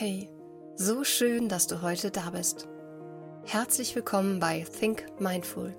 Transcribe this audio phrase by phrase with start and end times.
[0.00, 0.30] Hey,
[0.76, 2.68] so schön, dass du heute da bist.
[3.44, 5.74] Herzlich willkommen bei Think Mindful,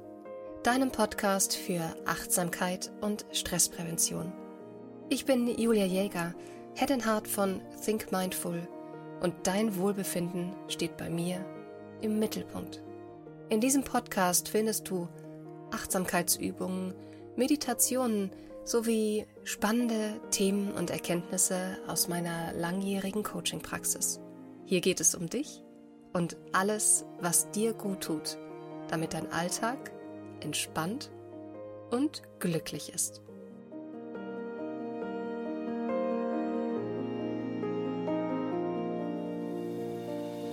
[0.62, 4.34] deinem Podcast für Achtsamkeit und Stressprävention.
[5.08, 6.36] Ich bin Julia Jäger,
[6.76, 8.68] Head and Heart von Think Mindful
[9.22, 11.46] und dein Wohlbefinden steht bei mir
[12.02, 12.84] im Mittelpunkt.
[13.48, 15.08] In diesem Podcast findest du
[15.72, 16.94] Achtsamkeitsübungen,
[17.38, 18.32] Meditationen
[18.64, 24.20] sowie spannende Themen und Erkenntnisse aus meiner langjährigen Coaching-Praxis.
[24.66, 25.64] Hier geht es um dich
[26.14, 28.38] und alles, was dir gut tut,
[28.90, 29.92] damit dein Alltag
[30.42, 31.12] entspannt
[31.92, 33.22] und glücklich ist.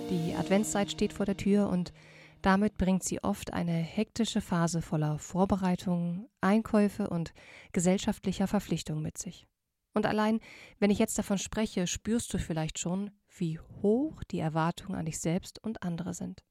[0.09, 1.91] Die Adventszeit steht vor der Tür und
[2.41, 7.33] damit bringt sie oft eine hektische Phase voller Vorbereitungen, Einkäufe und
[7.71, 9.47] gesellschaftlicher Verpflichtungen mit sich.
[9.93, 10.39] Und allein,
[10.79, 15.19] wenn ich jetzt davon spreche, spürst du vielleicht schon, wie hoch die Erwartungen an dich
[15.19, 16.43] selbst und andere sind.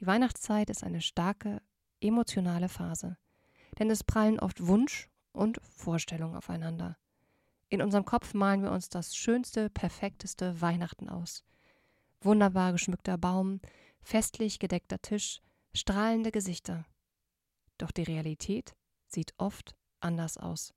[0.00, 1.62] Die Weihnachtszeit ist eine starke
[2.00, 3.16] emotionale Phase,
[3.78, 6.96] denn es prallen oft Wunsch und Vorstellung aufeinander.
[7.70, 11.44] In unserem Kopf malen wir uns das schönste, perfekteste Weihnachten aus.
[12.20, 13.60] Wunderbar geschmückter Baum,
[14.02, 15.40] festlich gedeckter Tisch,
[15.74, 16.86] strahlende Gesichter.
[17.78, 18.74] Doch die Realität
[19.06, 20.74] sieht oft anders aus.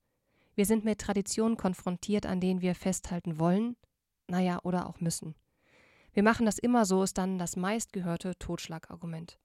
[0.54, 3.76] Wir sind mit Traditionen konfrontiert, an denen wir festhalten wollen,
[4.28, 5.34] naja, oder auch müssen.
[6.12, 9.38] Wir machen das immer so, ist dann das meistgehörte Totschlagargument.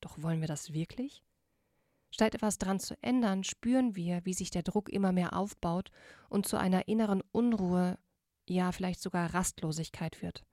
[0.00, 1.24] Doch wollen wir das wirklich?
[2.10, 5.90] Statt etwas dran zu ändern, spüren wir, wie sich der Druck immer mehr aufbaut
[6.28, 7.98] und zu einer inneren Unruhe,
[8.48, 10.44] ja vielleicht sogar Rastlosigkeit wird.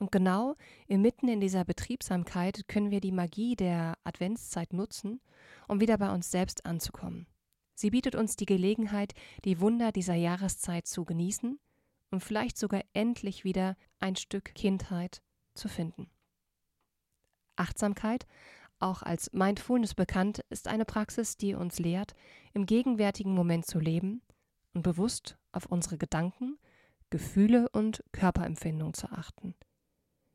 [0.00, 0.56] Und genau
[0.86, 5.20] inmitten in dieser Betriebsamkeit können wir die Magie der Adventszeit nutzen,
[5.68, 7.26] um wieder bei uns selbst anzukommen.
[7.74, 9.12] Sie bietet uns die Gelegenheit,
[9.44, 11.60] die Wunder dieser Jahreszeit zu genießen
[12.10, 15.20] und vielleicht sogar endlich wieder ein Stück Kindheit
[15.54, 16.10] zu finden.
[17.56, 18.26] Achtsamkeit,
[18.78, 22.14] auch als Mindfulness bekannt, ist eine Praxis, die uns lehrt,
[22.54, 24.22] im gegenwärtigen Moment zu leben
[24.72, 26.58] und bewusst auf unsere Gedanken,
[27.10, 29.54] Gefühle und Körperempfindungen zu achten–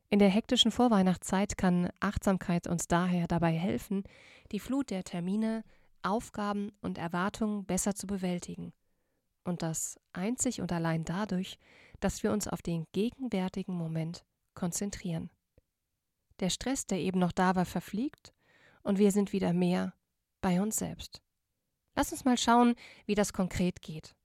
[0.09, 4.03] in der hektischen Vorweihnachtszeit kann Achtsamkeit uns daher dabei helfen,
[4.51, 5.63] die Flut der Termine,
[6.03, 8.73] Aufgaben und Erwartungen besser zu bewältigen.
[9.43, 11.57] Und das einzig und allein dadurch,
[11.99, 14.23] dass wir uns auf den gegenwärtigen Moment
[14.53, 15.29] konzentrieren.
[16.39, 18.33] Der Stress, der eben noch da war, verfliegt
[18.83, 19.93] und wir sind wieder mehr
[20.41, 21.21] bei uns selbst.
[21.95, 24.15] Lass uns mal schauen, wie das konkret geht.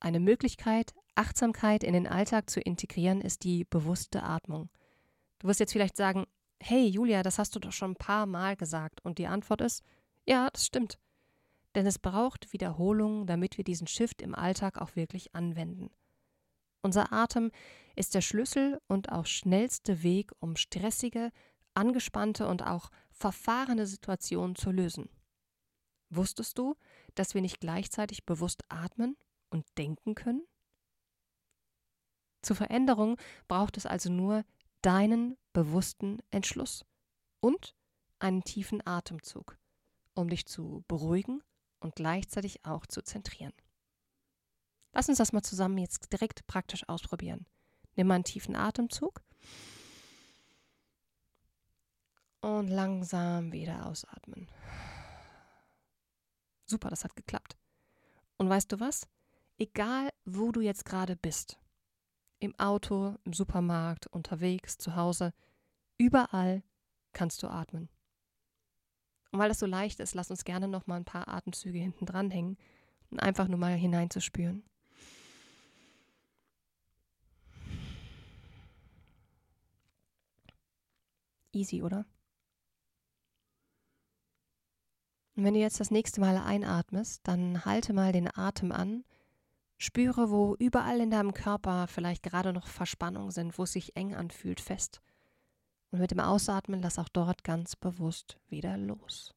[0.00, 4.70] Eine Möglichkeit, Achtsamkeit in den Alltag zu integrieren, ist die bewusste Atmung.
[5.40, 6.26] Du wirst jetzt vielleicht sagen,
[6.62, 9.04] hey Julia, das hast du doch schon ein paar Mal gesagt.
[9.04, 9.82] Und die Antwort ist,
[10.26, 10.98] ja, das stimmt.
[11.74, 15.90] Denn es braucht Wiederholung, damit wir diesen Shift im Alltag auch wirklich anwenden.
[16.82, 17.50] Unser Atem
[17.96, 21.30] ist der Schlüssel und auch schnellste Weg, um stressige,
[21.74, 25.08] angespannte und auch verfahrene Situationen zu lösen.
[26.10, 26.76] Wusstest du,
[27.14, 29.16] dass wir nicht gleichzeitig bewusst atmen
[29.50, 30.42] und denken können?
[32.42, 34.44] Zur Veränderung braucht es also nur
[34.82, 36.84] deinen bewussten Entschluss
[37.40, 37.74] und
[38.18, 39.58] einen tiefen Atemzug,
[40.14, 41.42] um dich zu beruhigen
[41.80, 43.52] und gleichzeitig auch zu zentrieren.
[44.92, 47.46] Lass uns das mal zusammen jetzt direkt praktisch ausprobieren.
[47.96, 49.22] Nimm mal einen tiefen Atemzug
[52.40, 54.48] und langsam wieder ausatmen.
[56.64, 57.56] Super, das hat geklappt.
[58.36, 59.06] Und weißt du was?
[59.58, 61.58] Egal, wo du jetzt gerade bist,
[62.40, 65.32] im Auto, im Supermarkt, unterwegs, zu Hause,
[65.98, 66.62] überall
[67.12, 67.88] kannst du atmen.
[69.30, 72.06] Und weil das so leicht ist, lass uns gerne noch mal ein paar Atemzüge hinten
[72.06, 72.56] dran hängen
[73.10, 74.64] und einfach nur mal hineinzuspüren.
[81.52, 82.06] Easy, oder?
[85.36, 89.04] Und wenn du jetzt das nächste Mal einatmest, dann halte mal den Atem an
[89.82, 94.14] Spüre, wo überall in deinem Körper vielleicht gerade noch Verspannungen sind, wo es sich eng
[94.14, 95.00] anfühlt, fest.
[95.90, 99.34] Und mit dem Ausatmen lass auch dort ganz bewusst wieder los.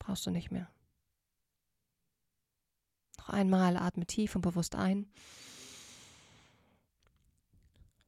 [0.00, 0.68] Brauchst du nicht mehr.
[3.18, 5.08] Noch einmal atme tief und bewusst ein.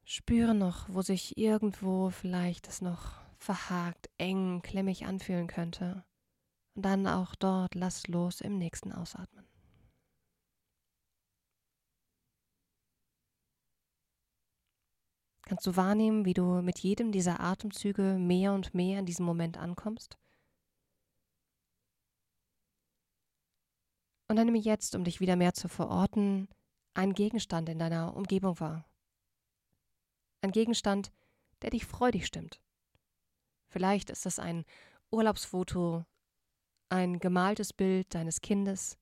[0.04, 6.04] Spüre noch, wo sich irgendwo vielleicht es noch verhakt, eng, klemmig anfühlen könnte.
[6.74, 9.37] Und dann auch dort lass los im nächsten Ausatmen.
[15.48, 19.56] Kannst du wahrnehmen, wie du mit jedem dieser Atemzüge mehr und mehr in diesem Moment
[19.56, 20.18] ankommst?
[24.28, 26.48] Und dann nehme jetzt, um dich wieder mehr zu verorten,
[26.92, 28.84] einen Gegenstand in deiner Umgebung wahr.
[30.42, 31.12] Ein Gegenstand,
[31.62, 32.60] der dich freudig stimmt.
[33.70, 34.66] Vielleicht ist es ein
[35.10, 36.04] Urlaubsfoto,
[36.90, 38.98] ein gemaltes Bild deines Kindes,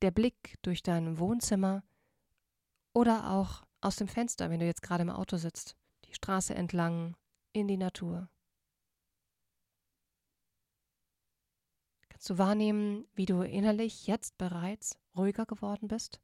[0.00, 1.82] der Blick durch dein Wohnzimmer
[2.94, 7.16] oder auch aus dem Fenster, wenn du jetzt gerade im Auto sitzt, die Straße entlang,
[7.52, 8.28] in die Natur.
[12.08, 16.20] Kannst du wahrnehmen, wie du innerlich jetzt bereits ruhiger geworden bist?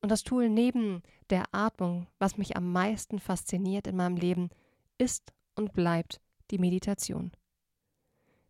[0.00, 4.50] Und das Tool neben der Atmung, was mich am meisten fasziniert in meinem Leben,
[4.96, 6.20] ist und bleibt
[6.50, 7.32] die Meditation.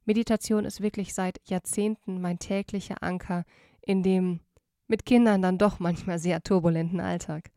[0.05, 3.45] Meditation ist wirklich seit Jahrzehnten mein täglicher Anker
[3.83, 4.41] in dem
[4.91, 7.51] mit Kindern dann doch manchmal sehr turbulenten Alltag.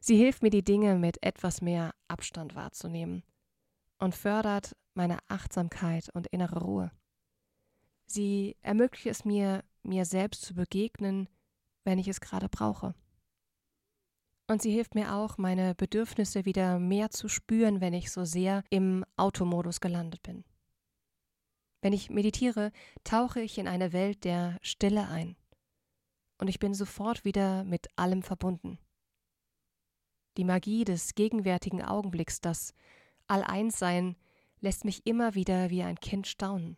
[0.00, 3.22] Sie hilft mir, die Dinge mit etwas mehr Abstand wahrzunehmen
[3.98, 6.90] und fördert meine Achtsamkeit und innere Ruhe.
[8.06, 11.28] Sie ermöglicht es mir, mir selbst zu begegnen,
[11.84, 12.94] wenn ich es gerade brauche.
[14.48, 18.64] Und sie hilft mir auch, meine Bedürfnisse wieder mehr zu spüren, wenn ich so sehr
[18.70, 20.44] im Automodus gelandet bin.
[21.82, 22.72] Wenn ich meditiere,
[23.04, 25.36] tauche ich in eine Welt der Stille ein.
[26.38, 28.78] Und ich bin sofort wieder mit allem verbunden.
[30.36, 32.72] Die Magie des gegenwärtigen Augenblicks, das
[33.26, 34.16] All-Eins-Sein,
[34.60, 36.76] lässt mich immer wieder wie ein Kind staunen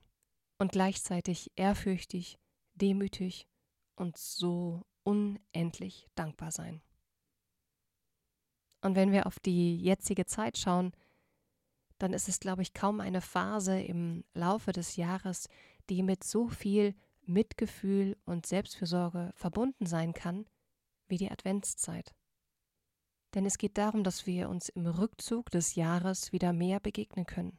[0.59, 2.39] und gleichzeitig ehrfürchtig,
[2.75, 3.47] demütig
[3.97, 6.81] und so unendlich dankbar sein.
[8.83, 10.93] Und wenn wir auf die jetzige Zeit schauen,
[11.99, 15.49] dann ist es, glaube ich, kaum eine Phase im Laufe des Jahres,
[15.91, 16.95] die mit so viel
[17.31, 20.47] Mitgefühl und Selbstfürsorge verbunden sein kann
[21.09, 22.15] wie die Adventszeit.
[23.35, 27.59] Denn es geht darum, dass wir uns im Rückzug des Jahres wieder mehr begegnen können.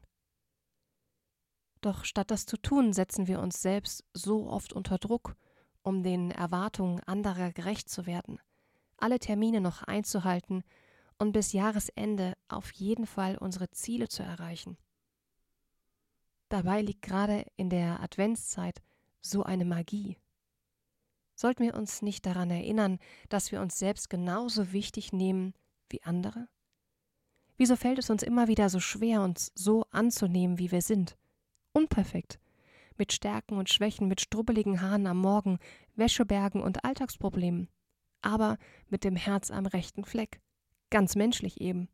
[1.82, 5.36] Doch statt das zu tun, setzen wir uns selbst so oft unter Druck,
[5.82, 8.40] um den Erwartungen anderer gerecht zu werden,
[8.98, 10.64] alle Termine noch einzuhalten
[11.18, 14.78] und bis Jahresende auf jeden Fall unsere Ziele zu erreichen.
[16.50, 18.82] Dabei liegt gerade in der Adventszeit
[19.22, 20.18] so eine Magie.
[21.36, 25.54] Sollten wir uns nicht daran erinnern, dass wir uns selbst genauso wichtig nehmen
[25.90, 26.48] wie andere?
[27.58, 31.18] Wieso fällt es uns immer wieder so schwer, uns so anzunehmen, wie wir sind?
[31.74, 32.40] Unperfekt,
[32.98, 35.60] mit Stärken und Schwächen, mit strubbeligen Haaren am Morgen,
[35.96, 37.70] Wäschebergen und Alltagsproblemen,
[38.22, 38.58] aber
[38.90, 40.42] mit dem Herz am rechten Fleck
[40.92, 41.88] Ganz menschlich eben.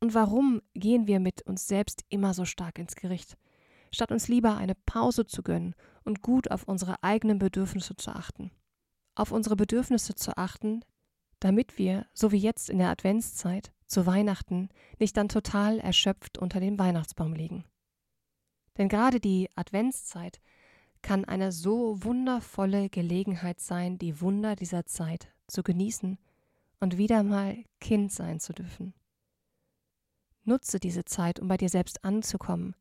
[0.00, 3.36] Und warum gehen wir mit uns selbst immer so stark ins Gericht,
[3.92, 5.74] statt uns lieber eine Pause zu gönnen
[6.04, 8.50] und gut auf unsere eigenen Bedürfnisse zu achten?
[9.14, 10.84] Auf unsere Bedürfnisse zu achten,
[11.40, 14.68] damit wir, so wie jetzt in der Adventszeit, zu Weihnachten
[14.98, 17.64] nicht dann total erschöpft unter dem Weihnachtsbaum liegen.
[18.78, 20.40] Denn gerade die Adventszeit
[21.02, 26.18] kann eine so wundervolle Gelegenheit sein, die Wunder dieser Zeit zu genießen
[26.78, 28.94] und wieder mal Kind sein zu dürfen.
[30.44, 32.74] Nutze diese Zeit, um bei dir selbst anzukommen,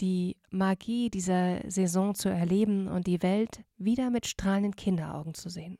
[0.00, 5.78] die Magie dieser Saison zu erleben und die Welt wieder mit strahlenden Kinderaugen zu sehen.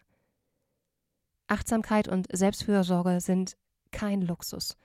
[1.46, 3.56] Achtsamkeit und Selbstfürsorge sind
[3.90, 4.76] kein Luxus,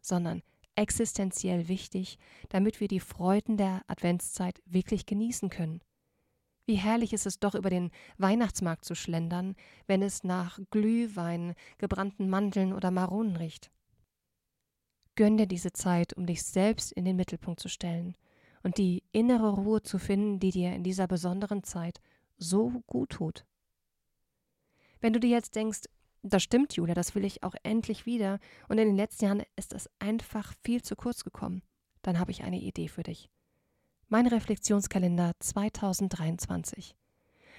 [0.00, 0.42] sondern
[0.74, 2.18] existenziell wichtig,
[2.48, 5.80] damit wir die Freuden der Adventszeit wirklich genießen können
[6.68, 9.56] wie herrlich ist es doch, über den Weihnachtsmarkt zu schlendern,
[9.86, 13.72] wenn es nach Glühwein, gebrannten Mandeln oder Maronen riecht.
[15.16, 18.16] Gönn dir diese Zeit, um dich selbst in den Mittelpunkt zu stellen
[18.62, 22.00] und die innere Ruhe zu finden, die dir in dieser besonderen Zeit
[22.36, 23.44] so gut tut.
[25.00, 25.82] Wenn du dir jetzt denkst,
[26.22, 28.38] das stimmt, Julia, das will ich auch endlich wieder,
[28.68, 31.62] und in den letzten Jahren ist es einfach viel zu kurz gekommen,
[32.02, 33.30] dann habe ich eine Idee für dich
[34.08, 36.96] mein Reflexionskalender 2023.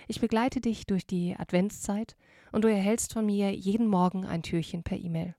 [0.07, 2.15] Ich begleite dich durch die Adventszeit
[2.51, 5.35] und du erhältst von mir jeden Morgen ein Türchen per E-Mail.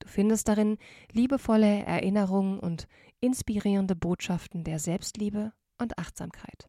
[0.00, 0.76] Du findest darin
[1.12, 2.86] liebevolle Erinnerungen und
[3.24, 6.68] inspirierende Botschaften der Selbstliebe und Achtsamkeit.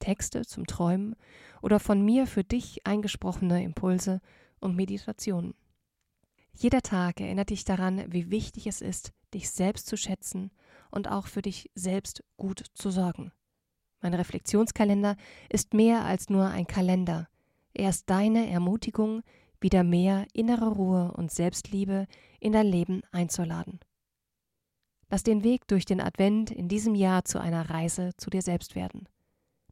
[0.00, 1.16] Texte zum Träumen
[1.62, 4.20] oder von mir für dich eingesprochene Impulse
[4.60, 5.54] und Meditationen.
[6.52, 10.50] Jeder Tag erinnert dich daran, wie wichtig es ist, dich selbst zu schätzen
[10.90, 13.32] und auch für dich selbst gut zu sorgen.
[14.02, 15.16] Mein Reflexionskalender
[15.48, 17.28] ist mehr als nur ein Kalender.
[17.72, 19.22] Er ist deine Ermutigung,
[19.58, 22.06] wieder mehr innere Ruhe und Selbstliebe
[22.40, 23.80] in dein Leben einzuladen.
[25.12, 28.74] Lass den Weg durch den Advent in diesem Jahr zu einer Reise zu dir selbst
[28.74, 29.06] werden.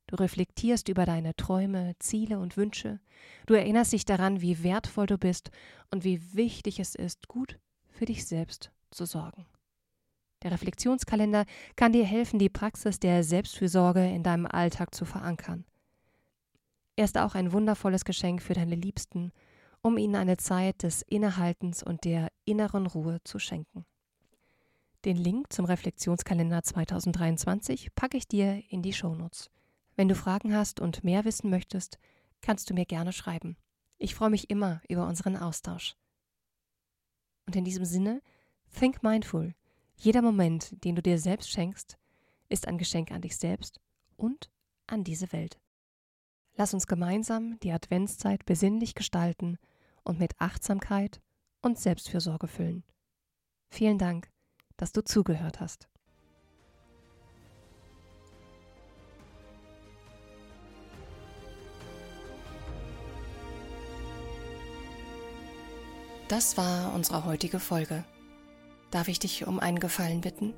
[0.06, 3.00] Du reflektierst über deine Träume, Ziele und Wünsche.
[3.46, 5.50] Du erinnerst dich daran, wie wertvoll du bist
[5.90, 9.46] und wie wichtig es ist, gut für dich selbst zu sorgen.
[10.42, 15.64] Der Reflexionskalender kann dir helfen, die Praxis der Selbstfürsorge in deinem Alltag zu verankern.
[16.96, 19.32] Er ist auch ein wundervolles Geschenk für deine Liebsten
[19.82, 23.86] um ihnen eine Zeit des Innehaltens und der inneren Ruhe zu schenken.
[25.06, 29.50] Den Link zum Reflexionskalender 2023 packe ich dir in die Shownotes.
[29.96, 31.98] Wenn du Fragen hast und mehr wissen möchtest,
[32.42, 33.56] kannst du mir gerne schreiben.
[33.96, 35.96] Ich freue mich immer über unseren Austausch.
[37.46, 38.20] Und in diesem Sinne,
[38.78, 39.54] think mindful.
[39.96, 41.96] Jeder Moment, den du dir selbst schenkst,
[42.50, 43.80] ist ein Geschenk an dich selbst
[44.16, 44.50] und
[44.86, 45.58] an diese Welt.
[46.56, 49.56] Lass uns gemeinsam die Adventszeit besinnlich gestalten
[50.04, 51.22] und mit Achtsamkeit
[51.62, 52.84] und Selbstfürsorge füllen.
[53.70, 54.30] Vielen Dank,
[54.80, 55.88] dass du zugehört hast.
[66.28, 68.04] Das war unsere heutige Folge.
[68.90, 70.54] Darf ich dich um einen Gefallen bitten?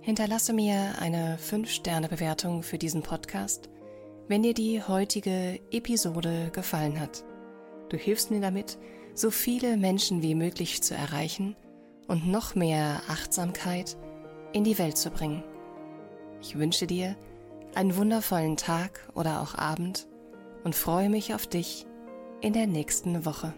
[0.00, 3.68] Hinterlasse mir eine 5-Sterne-Bewertung für diesen Podcast,
[4.28, 7.24] wenn dir die heutige Episode gefallen hat.
[7.90, 8.78] Du hilfst mir damit,
[9.14, 11.56] so viele Menschen wie möglich zu erreichen
[12.08, 13.96] und noch mehr Achtsamkeit
[14.52, 15.42] in die Welt zu bringen.
[16.40, 17.16] Ich wünsche dir
[17.74, 20.06] einen wundervollen Tag oder auch Abend
[20.64, 21.86] und freue mich auf dich
[22.40, 23.52] in der nächsten Woche.